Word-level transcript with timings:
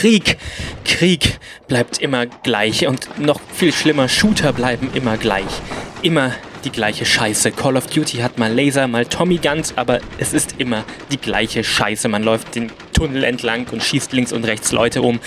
Krieg. 0.00 0.38
Krieg 0.86 1.38
bleibt 1.68 1.98
immer 1.98 2.24
gleich 2.24 2.86
und 2.86 3.18
noch 3.18 3.38
viel 3.52 3.70
schlimmer, 3.70 4.08
Shooter 4.08 4.54
bleiben 4.54 4.88
immer 4.94 5.18
gleich. 5.18 5.44
Immer 6.00 6.32
die 6.64 6.70
gleiche 6.70 7.04
Scheiße. 7.04 7.52
Call 7.52 7.76
of 7.76 7.86
Duty 7.86 8.16
hat 8.18 8.38
mal 8.38 8.50
Laser, 8.50 8.88
mal 8.88 9.04
Tommy 9.04 9.36
Guns, 9.36 9.74
aber 9.76 9.98
es 10.16 10.32
ist 10.32 10.54
immer 10.56 10.84
die 11.12 11.18
gleiche 11.18 11.62
Scheiße. 11.62 12.08
Man 12.08 12.22
läuft 12.22 12.54
den 12.54 12.72
Tunnel 12.94 13.24
entlang 13.24 13.66
und 13.72 13.82
schießt 13.82 14.12
links 14.12 14.32
und 14.32 14.44
rechts 14.44 14.72
Leute 14.72 15.02
um. 15.02 15.20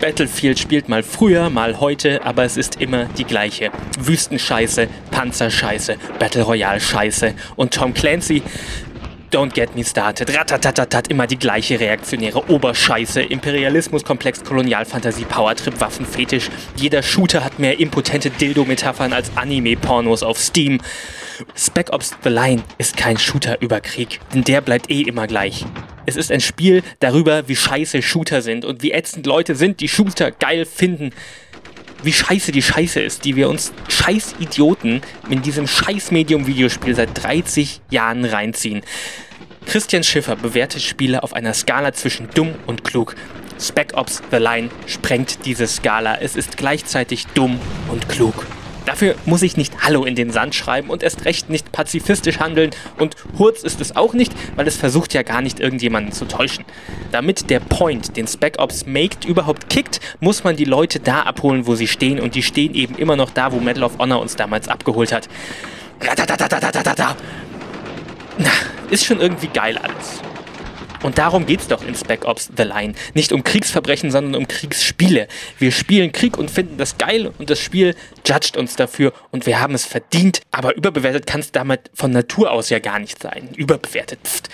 Battlefield 0.00 0.58
spielt 0.58 0.88
mal 0.88 1.04
früher, 1.04 1.48
mal 1.48 1.78
heute, 1.78 2.24
aber 2.24 2.42
es 2.42 2.56
ist 2.56 2.80
immer 2.80 3.04
die 3.04 3.24
gleiche. 3.24 3.70
Wüstenscheiße, 4.00 4.88
Panzerscheiße, 5.12 5.96
Battle 6.18 6.42
Royale 6.42 6.80
Scheiße. 6.80 7.34
Und 7.54 7.74
Tom 7.74 7.94
Clancy 7.94 8.42
Don't 9.30 9.52
get 9.52 9.76
me 9.76 9.84
started. 9.84 10.34
Ratatatatat, 10.34 11.08
immer 11.08 11.26
die 11.26 11.38
gleiche 11.38 11.78
reaktionäre 11.78 12.48
Oberscheiße. 12.48 13.20
Imperialismus, 13.20 14.02
Komplex, 14.02 14.42
Kolonialfantasie, 14.42 15.26
Powertrip, 15.26 15.78
Waffenfetisch. 15.80 16.48
Jeder 16.76 17.02
Shooter 17.02 17.44
hat 17.44 17.58
mehr 17.58 17.78
impotente 17.78 18.30
Dildo-Metaphern 18.30 19.12
als 19.12 19.30
Anime-Pornos 19.34 20.22
auf 20.22 20.38
Steam. 20.38 20.80
Spec 21.54 21.92
Ops 21.92 22.12
The 22.24 22.30
Line 22.30 22.62
ist 22.78 22.96
kein 22.96 23.18
Shooter 23.18 23.60
über 23.60 23.80
Krieg, 23.80 24.18
denn 24.32 24.44
der 24.44 24.62
bleibt 24.62 24.90
eh 24.90 25.02
immer 25.02 25.26
gleich. 25.26 25.66
Es 26.06 26.16
ist 26.16 26.32
ein 26.32 26.40
Spiel 26.40 26.82
darüber, 27.00 27.48
wie 27.48 27.56
scheiße 27.56 28.00
Shooter 28.00 28.40
sind 28.40 28.64
und 28.64 28.82
wie 28.82 28.92
ätzend 28.92 29.26
Leute 29.26 29.54
sind, 29.54 29.80
die 29.80 29.88
Shooter 29.88 30.30
geil 30.30 30.64
finden 30.64 31.12
wie 32.02 32.12
scheiße 32.12 32.52
die 32.52 32.62
Scheiße 32.62 33.00
ist, 33.00 33.24
die 33.24 33.36
wir 33.36 33.48
uns 33.48 33.72
scheiß 33.88 34.36
Idioten 34.38 35.02
in 35.30 35.42
diesem 35.42 35.66
scheiß 35.66 36.10
Medium 36.10 36.46
Videospiel 36.46 36.94
seit 36.94 37.10
30 37.22 37.80
Jahren 37.90 38.24
reinziehen. 38.24 38.82
Christian 39.66 40.02
Schiffer 40.02 40.36
bewertet 40.36 40.82
Spiele 40.82 41.22
auf 41.22 41.34
einer 41.34 41.52
Skala 41.52 41.92
zwischen 41.92 42.28
dumm 42.30 42.54
und 42.66 42.84
klug. 42.84 43.16
Spec 43.60 43.92
Ops 43.94 44.22
The 44.30 44.38
Line 44.38 44.70
sprengt 44.86 45.44
diese 45.44 45.66
Skala. 45.66 46.18
Es 46.20 46.36
ist 46.36 46.56
gleichzeitig 46.56 47.26
dumm 47.34 47.60
und 47.88 48.08
klug. 48.08 48.46
Dafür 48.88 49.16
muss 49.26 49.42
ich 49.42 49.58
nicht 49.58 49.84
Hallo 49.84 50.06
in 50.06 50.14
den 50.14 50.30
Sand 50.30 50.54
schreiben 50.54 50.88
und 50.88 51.02
erst 51.02 51.26
recht 51.26 51.50
nicht 51.50 51.72
pazifistisch 51.72 52.38
handeln 52.38 52.70
und 52.98 53.16
Hurz 53.38 53.62
ist 53.62 53.82
es 53.82 53.94
auch 53.94 54.14
nicht, 54.14 54.32
weil 54.56 54.66
es 54.66 54.78
versucht 54.78 55.12
ja 55.12 55.22
gar 55.22 55.42
nicht 55.42 55.60
irgendjemanden 55.60 56.10
zu 56.10 56.24
täuschen. 56.24 56.64
Damit 57.12 57.50
der 57.50 57.60
Point, 57.60 58.16
den 58.16 58.26
Spec 58.26 58.58
Ops 58.58 58.86
Maked, 58.86 59.26
überhaupt 59.26 59.68
kickt, 59.68 60.00
muss 60.20 60.42
man 60.42 60.56
die 60.56 60.64
Leute 60.64 61.00
da 61.00 61.20
abholen, 61.20 61.66
wo 61.66 61.74
sie 61.74 61.86
stehen 61.86 62.18
und 62.18 62.34
die 62.34 62.42
stehen 62.42 62.74
eben 62.74 62.94
immer 62.94 63.14
noch 63.14 63.28
da, 63.28 63.52
wo 63.52 63.60
Medal 63.60 63.84
of 63.84 63.98
Honor 63.98 64.22
uns 64.22 64.36
damals 64.36 64.68
abgeholt 64.68 65.12
hat. 65.12 65.28
Na, 68.38 68.50
ist 68.88 69.04
schon 69.04 69.20
irgendwie 69.20 69.48
geil 69.48 69.76
alles. 69.76 70.22
Und 71.02 71.18
darum 71.18 71.46
geht's 71.46 71.68
doch 71.68 71.84
in 71.86 71.94
Spec 71.94 72.24
Ops 72.24 72.50
The 72.56 72.64
Line. 72.64 72.94
Nicht 73.14 73.32
um 73.32 73.44
Kriegsverbrechen, 73.44 74.10
sondern 74.10 74.34
um 74.34 74.48
Kriegsspiele. 74.48 75.28
Wir 75.58 75.70
spielen 75.70 76.12
Krieg 76.12 76.36
und 76.36 76.50
finden 76.50 76.76
das 76.76 76.98
geil 76.98 77.32
und 77.38 77.50
das 77.50 77.60
Spiel 77.60 77.94
judgt 78.26 78.56
uns 78.56 78.76
dafür 78.76 79.12
und 79.30 79.46
wir 79.46 79.60
haben 79.60 79.74
es 79.74 79.84
verdient. 79.84 80.40
Aber 80.50 80.76
überbewertet 80.76 81.26
kann 81.26 81.40
es 81.40 81.52
damit 81.52 81.90
von 81.94 82.10
Natur 82.10 82.50
aus 82.50 82.70
ja 82.70 82.80
gar 82.80 82.98
nicht 82.98 83.22
sein. 83.22 83.50
Überbewertet. 83.54 84.20
Pft. 84.24 84.48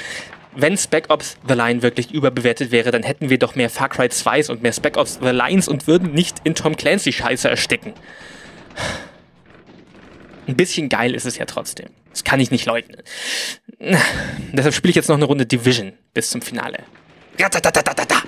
Wenn 0.56 0.77
Spec 0.77 1.06
Ops 1.09 1.37
The 1.48 1.55
Line 1.55 1.83
wirklich 1.83 2.12
überbewertet 2.12 2.70
wäre, 2.70 2.91
dann 2.91 3.03
hätten 3.03 3.28
wir 3.28 3.39
doch 3.39 3.56
mehr 3.56 3.70
Far 3.70 3.89
Cry 3.89 4.06
2s 4.06 4.50
und 4.50 4.62
mehr 4.62 4.72
Spec 4.72 4.97
Ops 4.97 5.19
The 5.20 5.31
Lines 5.31 5.67
und 5.67 5.87
würden 5.87 6.12
nicht 6.12 6.37
in 6.45 6.55
Tom 6.55 6.77
Clancy 6.77 7.12
Scheiße 7.12 7.48
ersticken. 7.48 7.95
Ein 10.47 10.56
bisschen 10.56 10.89
geil 10.89 11.15
ist 11.15 11.25
es 11.25 11.39
ja 11.39 11.47
trotzdem. 11.47 11.89
Das 12.11 12.22
kann 12.22 12.39
ich 12.39 12.53
nicht 12.53 12.67
leugnen. 12.67 13.03
Deshalb 14.53 14.75
spiele 14.75 14.91
ich 14.91 14.97
jetzt 14.97 15.09
noch 15.09 15.17
eine 15.17 15.25
Runde 15.25 15.47
Division 15.47 15.93
bis 16.13 16.31
zum 16.31 16.43
Finale. 16.43 16.79
Ja, 17.39 17.49
da, 17.49 17.61
da, 17.61 17.71
da, 17.71 17.83
da, 17.83 18.05
da. 18.05 18.23